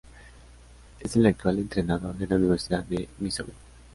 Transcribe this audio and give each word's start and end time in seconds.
Es 0.99 1.15
el 1.15 1.27
actual 1.27 1.59
entrenador 1.59 2.15
de 2.17 2.25
la 2.25 2.37
Universidad 2.37 2.83
de 2.85 3.07
Missouri. 3.19 3.53